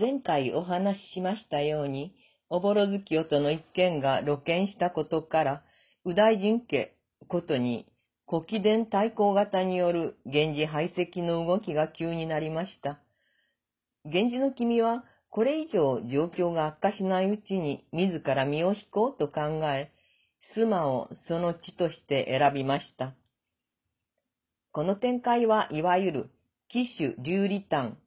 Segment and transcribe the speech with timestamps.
[0.00, 2.14] 前回お話ししましたように、
[2.48, 5.62] おぼろ月夜との一件が露見したことから、
[6.06, 6.96] 右大臣家
[7.28, 7.84] ことに、
[8.26, 12.98] 古貴伝対抗型による源氏排斥の動きが急になりました。
[14.06, 19.92] 源氏の君は、これ以上状況が悪化しないうちに自ら身を引こうと考え、
[20.56, 23.12] 須磨をその地として選びました。
[24.72, 26.30] この展開はいわゆる、
[26.70, 27.98] 騎手流理譚、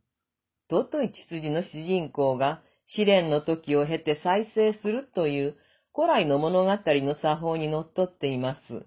[0.73, 2.61] 尊い血筋の主人公が
[2.95, 5.55] 試練の時を経て再生するという
[5.93, 8.85] 古来の物語の作法にのっとっています。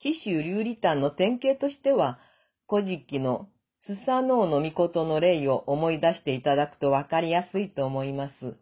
[0.00, 2.20] 紀州流理譚の典型としては、
[2.68, 3.48] 古事記の
[3.80, 8.56] スサノオの御事の例を思い出していただくとわかりやすいと思います。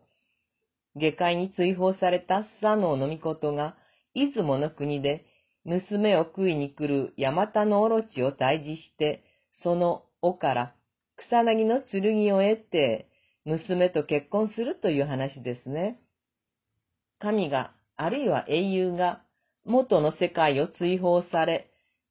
[0.94, 3.76] 下界に追放されたスサノオの御事が、
[4.14, 5.26] 出雲の国で
[5.64, 9.22] 娘を食いに来るヤマタのオロチを退治して、
[9.62, 10.75] その尾から
[11.28, 13.08] 草薙の剣を得て、
[13.44, 16.00] 娘と結婚するという話ですね。
[17.18, 19.22] 神が、あるいは英雄が、
[19.64, 21.70] 元の世界を追放され、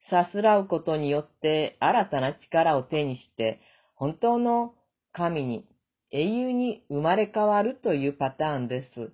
[0.09, 3.59] さすらうことによって新たな力を手にして、
[3.95, 4.73] 本当の
[5.13, 5.65] 神に、
[6.11, 9.11] 英雄に生まれ変わるというパターンです。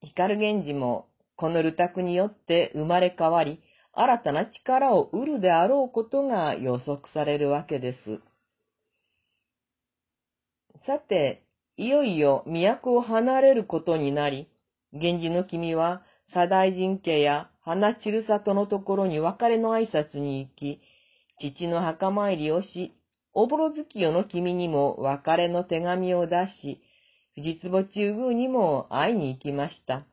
[0.00, 8.20] 光源氏も、このルタクによって生まれ変わり、新たな力を得るであろうことが予測されるわけです。
[10.86, 11.44] さて、
[11.76, 14.48] いよいよ都を離れることになり、
[14.92, 20.80] 源氏の君は左大臣家や花散里のところに別れの挨拶に行き、
[21.40, 22.94] 父の墓参りをし、
[23.32, 26.82] おぼろ月夜の君にも別れの手紙を出し、
[27.34, 30.04] 藤壺中宮にも会いに行きました。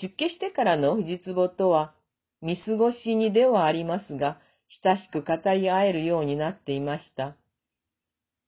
[0.00, 1.94] 出家してからの藤壺とは、
[2.40, 4.38] 見過ごしにではありますが、
[4.82, 7.36] 親しく語り合えるようになっていました。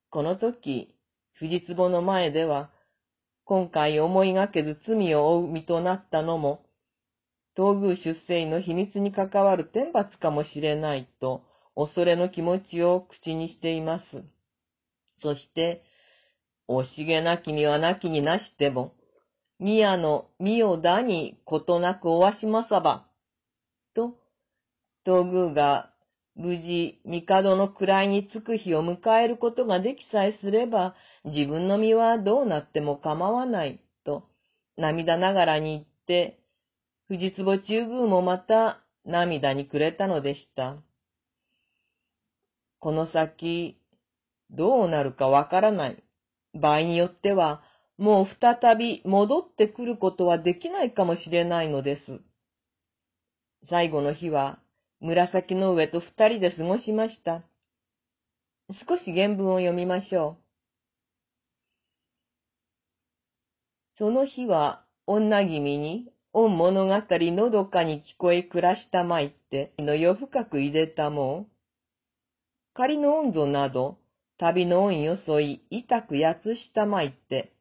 [0.09, 0.95] この時、
[1.39, 2.69] 藤壺の前では、
[3.45, 6.65] 今回思いがけず罪を負う身となったのも、
[7.55, 11.43] 東宮出世の秘密に関わる天罰かもしれないと、
[11.75, 14.03] 恐れの気持ちを口にしています。
[15.21, 15.81] そして、
[16.67, 18.93] 惜しげなき身はなきになしても、
[19.59, 23.07] 宮の身をだにことなくおわしまさば、
[23.95, 24.13] と、
[25.05, 25.88] 東宮が
[26.39, 30.95] 無事、帝の位につく日を迎えることができさえすれば、
[31.25, 34.23] 自分の身はどうなっても構わない、と、
[34.77, 36.39] 涙ながらに言って、
[37.09, 40.77] 藤壺中宮もまた涙にくれたのでした。
[42.79, 43.77] この先、
[44.49, 46.01] どうなるかわからない。
[46.53, 47.61] 場合によっては、
[47.97, 52.21] もう再び戻ってくることはできないかもしれないのです。
[53.69, 54.59] 最後の日は、
[55.01, 57.43] 紫の上と二人で過ごしました。
[58.87, 60.49] 少し原文を読みましょう。
[63.97, 71.59] その日は女君に、御物語のどかに聞こえ暮らしたまいって、の夜深くいでたもう。
[72.73, 73.97] 仮の温存など、
[74.37, 77.51] 旅の恩よそい、痛くやつしたまいって。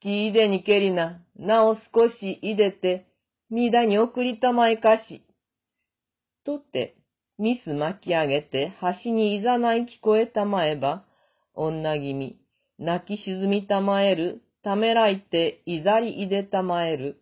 [0.00, 3.06] 月いでにけりな、なお少しいでて、
[3.48, 5.23] みだに送りたまえかし。
[6.44, 6.96] とって、
[7.38, 8.72] ミス巻き上げて
[9.04, 11.04] 橋にいざない聞こえたまえば、
[11.54, 12.38] 女君、
[12.78, 17.20] 泣き沈みたまえる、ためらいていざりいでたまえる、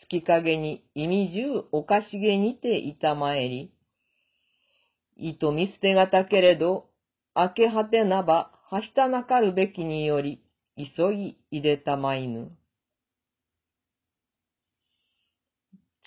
[0.00, 3.72] 月影に意味中おかしげにていたまえり。
[5.16, 6.86] いと見捨てがたけれど、
[7.34, 10.42] 明け果てなば、はしたなかるべきにより、
[10.76, 12.52] 急ぎいでたまいぬ。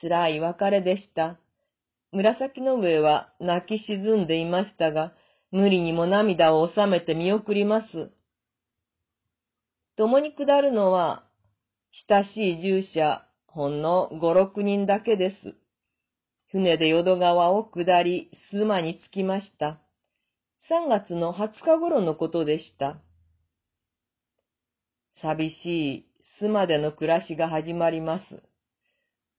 [0.01, 1.39] 辛い別れでした。
[2.13, 5.13] 紫の上は泣き沈んでいましたが、
[5.51, 8.11] 無理にも涙を収めて見送ります。
[9.97, 11.23] 共に下るのは、
[12.07, 15.55] 親しい従者、ほんの五六人だけです。
[16.51, 19.79] 船で淀川を下り、須磨に着きました。
[20.69, 22.97] 3月の20日頃のことでした。
[25.19, 26.05] 寂しい
[26.41, 28.43] 須磨での暮らしが始まります。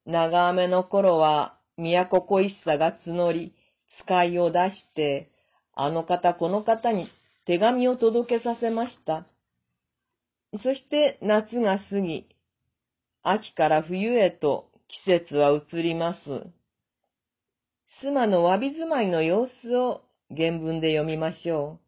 [0.07, 3.55] 長雨の頃は都恋しさが募り、
[4.03, 5.31] 使いを出して、
[5.75, 7.09] あの方この方に
[7.47, 9.27] 手紙を届けさせました。
[10.63, 12.29] そして夏が過ぎ、
[13.23, 14.71] 秋から冬へと
[15.07, 16.19] 季節は移ります。
[18.03, 20.03] 須磨のわび住まいの様子を
[20.35, 21.81] 原文で読みましょ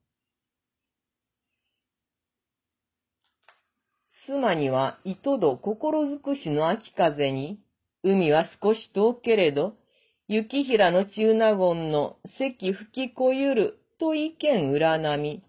[4.29, 4.33] う。
[4.33, 7.61] 須磨には糸戸心尽くしの秋風に、
[8.09, 9.75] 海は少し遠けれど、
[10.29, 15.43] 雪平の中納言の関吹きこゆると意見占み。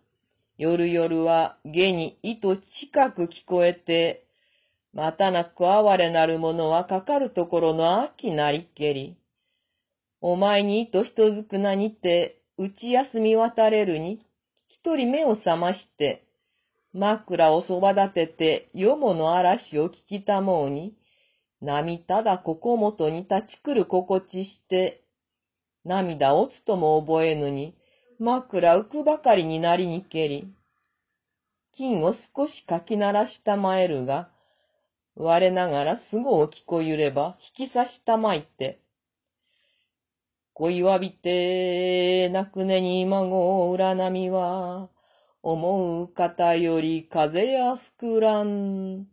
[0.57, 4.25] 夜々は下に糸近く聞こえて、
[4.91, 9.17] またなく哀れなる者はかかるところの秋なりけり。
[10.19, 14.19] お前に糸人ずくなにて、打ち休み渡れるに、
[14.67, 16.23] 一人目を覚まして、
[16.91, 20.95] 枕をそば立てて、よもの嵐を聞きたもうに、
[21.61, 25.03] 波ただここもとに立ちくる心地して、
[25.85, 27.75] 涙落つとも覚えぬに、
[28.19, 30.47] 枕浮くばかりになりにけり。
[31.73, 34.29] 金を少しかき鳴らしたまえるが、
[35.15, 38.79] 我ながらすぐ起きこゆれば引き刺したまいて、
[40.53, 44.89] 恋わびて、なくねに孫占みは、
[45.43, 49.07] 思う方より風や膨らん。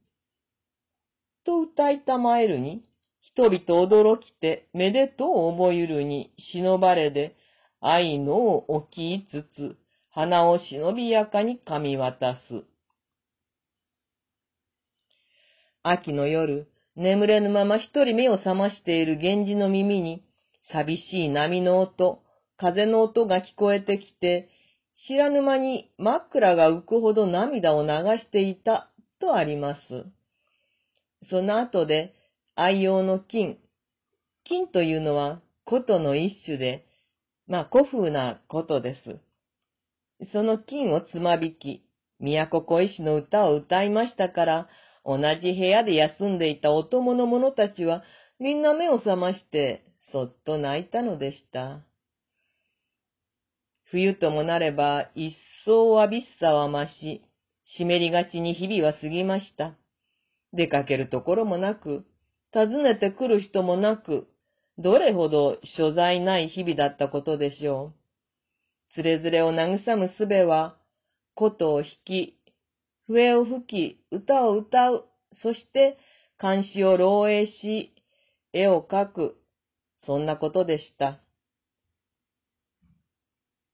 [1.44, 2.84] と歌いたまえるに、
[3.20, 7.36] 人々驚きて、めでとう思ゆるに、忍ばれで、
[7.80, 9.76] 愛のを置きつつ、
[10.10, 12.64] 花を忍びやかに噛み渡す。
[15.82, 20.24] 秋の夜、眠れぬまま一人目を覚ましている源氏の耳に、
[20.72, 22.22] 寂しい波の音、
[22.56, 24.48] 風の音が聞こえてきて、
[25.06, 27.88] 知らぬ間に枕が浮くほど涙を流
[28.18, 28.90] していた
[29.20, 29.80] とあります。
[31.30, 32.14] その後で
[32.54, 33.58] 愛用の金。
[34.44, 36.86] 金というのは琴の一種で、
[37.46, 39.20] まあ古風なことです。
[40.32, 41.84] その金をつまびき、
[42.20, 44.68] 都小石の歌を歌いましたから、
[45.04, 48.02] 同じ部屋で休んでいたお供の者たちは、
[48.38, 51.80] みんな目を覚まして、そっと泣いたのでした。
[53.90, 57.22] 冬ともなれば、一層わびっさは増し、
[57.76, 59.74] 湿りがちに日々は過ぎました。
[60.54, 62.06] 出かけるところもなく、
[62.52, 64.28] 訪ねてくる人もなく、
[64.78, 68.94] どれほど所在ない日々だったことでしょう。
[68.94, 70.76] つれづれを慰むすべは、
[71.34, 72.38] 琴を弾き、
[73.06, 75.08] 笛を吹き、歌を歌う、
[75.42, 75.98] そして
[76.40, 77.92] 監視を漏洩し、
[78.52, 79.36] 絵を描く、
[80.06, 81.20] そんなことでした。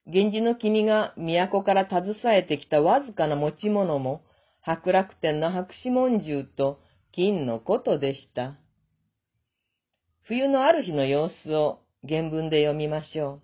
[0.06, 4.22] 源氏の君が都から携えてきたわずかな持ち物も、
[4.62, 6.80] 白楽天の白紙文獣と
[7.12, 8.58] 金のことでした。
[10.22, 13.42] 冬のある日の様子を原文で読みましょう。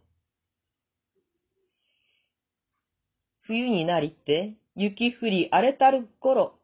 [3.42, 6.58] 冬になりて、雪降り荒れたる頃、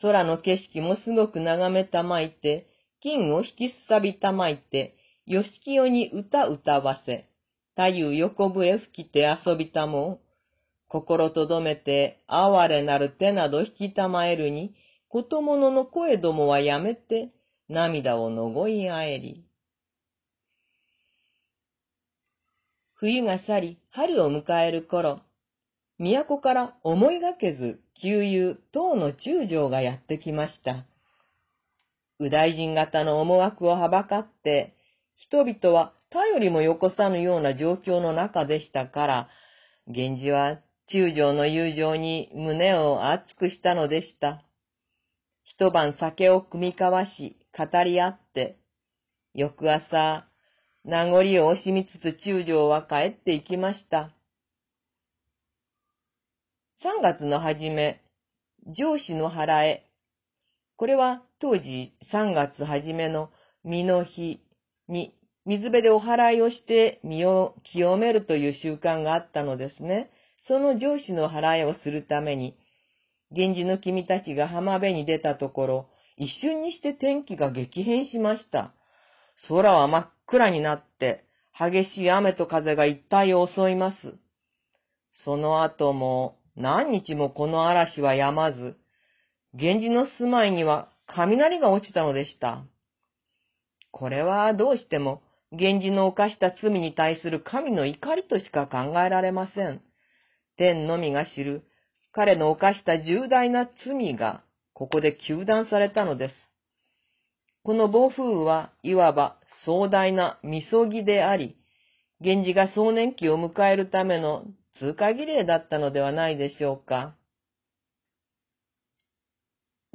[0.00, 2.68] 空の景色もすごく眺めたまいて、
[3.02, 4.96] 金を引きすさびたまいて、
[5.26, 7.28] よしきよに歌歌わせ、
[7.74, 10.20] 太夫横笛吹きて遊びたも、
[10.90, 14.74] 心とどめて哀れなる手など引きたまえるに、
[15.08, 17.30] ことものの声どもはやめて、
[17.68, 19.44] 涙をのごいあえり。
[22.94, 25.20] 冬が去り、春を迎える頃、
[26.00, 30.86] 都から思いがけず、旧友、唐の中将がやってきました。
[32.18, 34.74] 右大臣型の思惑をはばかって、
[35.14, 39.28] 人々は頼りもよこさぬような状況の中でしたから、
[39.86, 40.58] 源氏は
[40.92, 44.42] 中将の友情に胸を熱くしたのでした。
[45.44, 48.58] 一晩酒を組み交わし、語り合って、
[49.32, 50.26] 翌朝、
[50.84, 54.10] 名残を惜しみつつ中将は帰っていきました。
[56.82, 58.02] 3月の初め、
[58.66, 59.90] 上司の払え。
[60.76, 63.30] これは当時3月初めの
[63.64, 64.40] 身の日
[64.88, 70.10] に水辺でお祓いをして身を清めるという習慣があったのですね。
[70.46, 72.56] その上司の払いをするために、
[73.30, 78.72] 源氏の君たちが浜辺に出たところ、一瞬にして天気が激変しました。
[79.48, 81.24] 空は真っ暗になって、
[81.58, 84.14] 激しい雨と風が一帯を襲います。
[85.24, 88.76] その後も、何日もこの嵐は止まず、
[89.54, 92.64] 源氏の住まいには雷が落ちたのでした。
[93.90, 99.82] これはどうしても源氏の犯した罪に対する神の怒りとしか考えられません。
[100.60, 101.64] 天のみが知る
[102.12, 104.42] 彼の犯した重大な罪が
[104.74, 106.34] ここで求断されたのです。
[107.62, 111.56] この暴風雨はいわば壮大なみそぎであり、
[112.20, 114.44] 源氏が壮年期を迎えるための
[114.78, 117.16] 通過儀礼だったのではないでしょうか。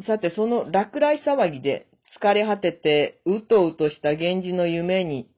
[0.07, 1.85] さて、その落雷騒ぎで
[2.19, 5.29] 疲れ果ててうとうとした源氏の夢に、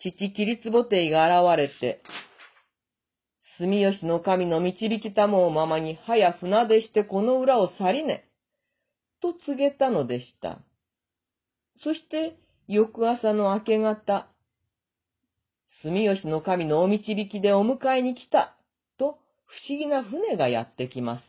[0.00, 2.02] 父キリツボテイが現れて、
[3.60, 8.24] 住吉の神の導きたもうままに、早船出してこの裏を去りね、
[9.20, 10.60] と告げたのでした。
[11.84, 12.38] そして、
[12.68, 14.28] 翌朝の明け方、
[15.82, 18.56] 住吉の神のお導きでお迎えに来た、
[18.96, 21.22] と不思議な船がやってきます。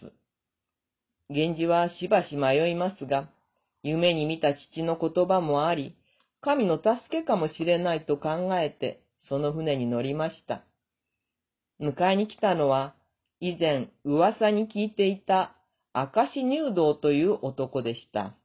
[1.30, 3.30] 源氏はしばし迷いますが、
[3.84, 5.98] 夢に見た父の言葉もあり、
[6.40, 10.64] 神の助けかもしれないと考えて、その船に乗りました。
[11.82, 12.94] 迎えに来たのは、
[13.40, 15.56] 以前噂に聞いていた
[15.96, 18.36] 明石入道という男でした。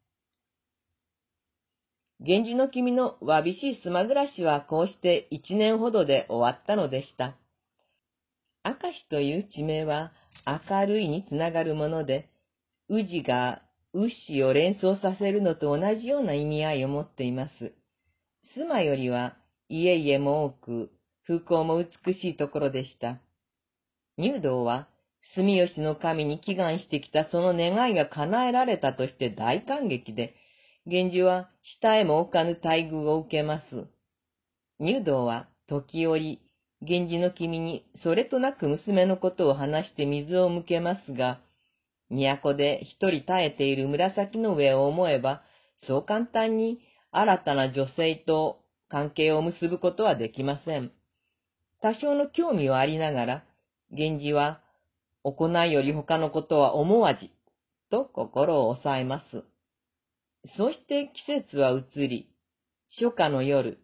[2.18, 7.36] 源氏の君のわびしい島暮らしはこうして一年ほどで終わったのでした。
[8.64, 10.12] 明石という地名は
[10.46, 12.30] 明るいにつながるもので、
[12.88, 13.60] 宇治が
[13.92, 17.74] 牛を連想させるのと同じような意味合いを持っています。
[18.54, 19.36] 妻よりは
[19.68, 20.90] 家々も多く、
[21.26, 23.20] 風光も美しいところでした。
[24.18, 24.88] 入道は、
[25.34, 30.34] 住吉の神に祈願してきたその願いが叶えられたとして大感激で、
[30.86, 33.86] 源氏は下へも置かぬ待遇を受けます。
[34.78, 36.40] 入道は時折、
[36.80, 41.40] 源氏の君にそれとなく娘のことを話して水を向けますが、
[42.08, 45.42] 都で一人耐えている紫の上を思えば、
[45.86, 46.78] そう簡単に
[47.10, 50.92] 新たな女性と関係を結ぶことはできません。
[51.82, 53.44] 多少の興味はありながら、
[53.90, 54.60] 源氏は、
[55.22, 57.32] 行いより他のことは思わじ、
[57.90, 59.44] と心を抑えます。
[60.56, 62.30] そして季節は移り、
[63.00, 63.78] 初夏の夜、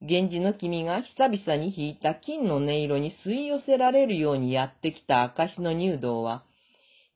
[0.00, 6.44] 源氏の君が久々に弾いた金の音色に吸い寄せられるようにやってきた証の入道は、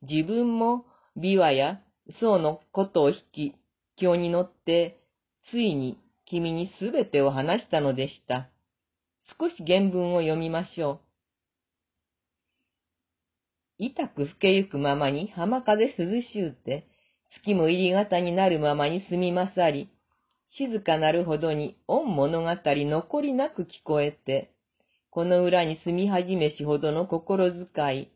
[0.03, 0.85] 自分も
[1.17, 1.81] 琵琶や
[2.21, 3.55] 僧のことを弾き、
[3.97, 5.01] 今に乗って、
[5.51, 8.51] ついに君にすべてを話したのでした。
[9.41, 11.04] 少し原文を読みましょう。
[13.79, 16.87] 痛く吹けゆくままに浜風涼しゅうて、
[17.43, 19.91] 月も入り型になるままに住みまさり、
[20.57, 24.53] 静かなるほどに恩物語残りなく聞こえて、
[25.11, 28.11] この裏に住み始めしほどの心遣い、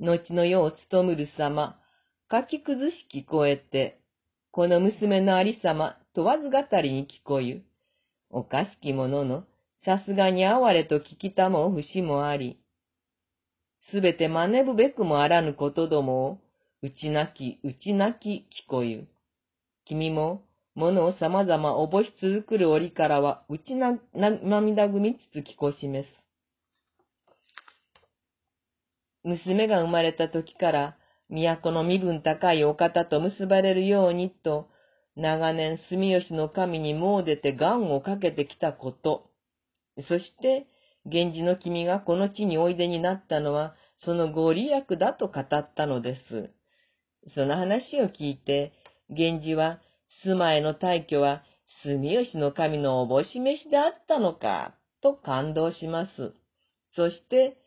[0.00, 1.78] 後の世を務むる様、
[2.30, 4.00] 書き崩し聞こえて、
[4.52, 7.62] この娘のありさま問わず語りに聞こゆ。
[8.30, 9.44] おかしきものの、
[9.84, 12.59] さすがに哀れと聞きたも節もあり、
[13.90, 16.38] すべて真似ぶべくもあらぬことどもを、
[16.82, 19.08] うちなき、うちなき聞こゆ。
[19.84, 20.44] 君も、
[20.74, 26.08] ものをさまざまおぼし続くる折からは、うちな、涙ぐみつつ聞こしめす。
[29.24, 30.96] 娘が生まれた時から、
[31.28, 34.68] 都の身分高いお方と結ばれるようにと、
[35.16, 39.30] 長年住吉の神に詣でて願をかけてきたこと、
[40.08, 40.66] そして、
[41.06, 46.50] 源氏の君がこの地においでになったのは、そのご利益だと語ったのです。
[47.34, 48.72] その話を聞いて、
[49.08, 49.80] 源氏は、
[50.22, 51.42] 住まいの大居は、
[51.82, 56.34] 住吉の神のおぼし飯であったのか、と感動します。
[56.94, 57.58] そして、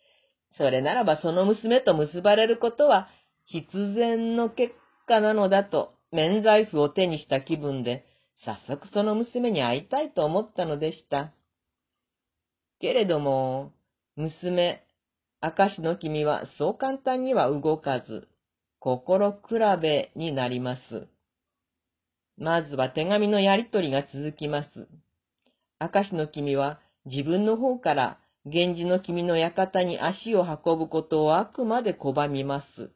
[0.58, 3.10] それならばその娘と結ばれることは、
[3.46, 4.74] 必然の結
[5.08, 8.06] 果なのだと、免罪符を手にした気分で、
[8.46, 11.34] 早速その娘に会いたいと思ったのでした。
[12.84, 13.72] けれども、
[14.18, 14.84] 娘、
[15.42, 18.28] 明石の君はそう簡単には動かず、
[18.80, 19.38] 心比
[19.82, 21.08] べになります。
[22.38, 24.90] まずは手紙のやりとりが続きます。
[25.80, 32.92] 明石の君は自分の方から源氏の君の館に足を運ぶことをあくまで拒みます。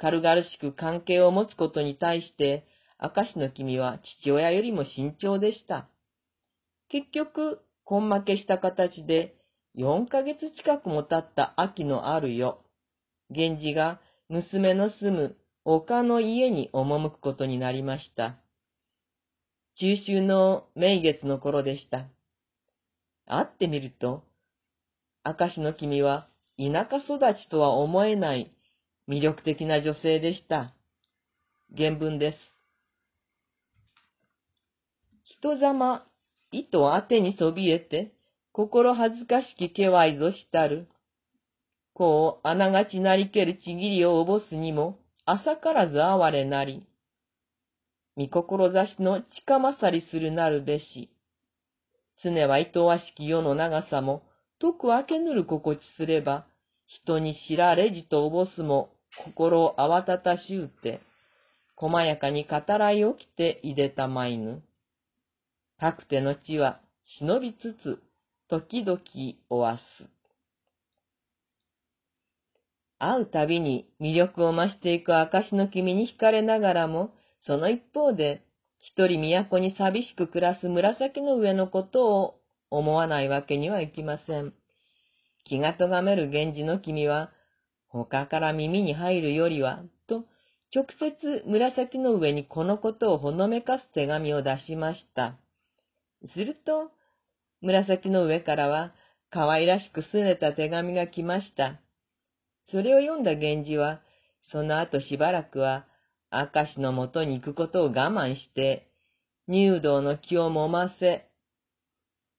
[0.00, 2.66] 軽々しく関係を持つことに対して、
[3.00, 5.88] 明石の君は父親よりも慎重でした。
[6.88, 9.36] 結局、根負けした形で、
[9.76, 12.56] 4ヶ月近くも経った秋のある夜、
[13.30, 18.36] 源氏が娘の住む丘の家に赴くことになりました。
[19.76, 22.06] 中秋の名月の頃でした。
[23.26, 24.24] 会ってみると、
[25.24, 28.54] 明石の君は田舎育ちとは思えない
[29.08, 30.74] 魅力的な女性でした。
[31.76, 32.38] 原文です。
[35.40, 36.06] 人ざま
[36.58, 38.12] 糸当てにそびえて、
[38.52, 40.86] 心恥ずかしきけわいぞしたる。
[41.94, 46.86] こう、あながちなりけるちぎりをおぼすにも、朝からず哀れなり。
[48.16, 51.10] 見志の近勝りするなるべし。
[52.22, 54.22] 常はいとわしき世の長さも、
[54.60, 56.46] とく明けぬる心地すれば、
[56.86, 58.90] 人に知られじとおぼすも、
[59.24, 61.00] 心を慌たたしゅうて、
[61.74, 64.62] 細やかに語らい起きていでたまいぬ。
[65.84, 66.80] かくての地は
[67.18, 68.02] 忍びつつ、
[68.48, 69.02] 時々
[69.50, 70.08] おわす。
[72.98, 77.10] 会うたびに魅力を増していく証の君に惹かれながらも、
[77.42, 78.46] その一方で、
[78.78, 84.54] 一人都に寂しく暮らす紫の上のことを思わないわけにはいきません。
[85.44, 87.30] 気が咎める源氏の君は、
[87.88, 90.24] 他から耳に入るよりは、と、
[90.74, 95.38] 直接紫の上にこのことをほのめかす手紙を出しました。
[96.32, 96.90] すると、
[97.60, 98.94] 紫の上からは、
[99.30, 101.80] 可愛らしく拗ねた手紙が来ました。
[102.70, 104.00] それを読んだ源氏は、
[104.50, 105.86] その後しばらくは、
[106.30, 108.90] 明石のもとに行くことを我慢して、
[109.46, 111.28] 入道の気を揉ませ、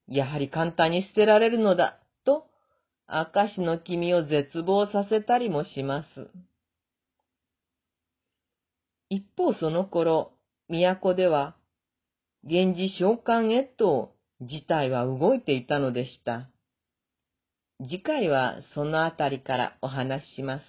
[0.08, 2.48] やはり簡単に捨てられるのだ、と、
[3.08, 6.30] 明石の君を絶望させたりもします。
[9.10, 10.34] 一方その頃、
[10.68, 11.56] 都では、
[12.48, 16.48] 源氏召喚へと事態は動いていたのでした。
[17.80, 20.64] 次回はそのあたりからお話しします。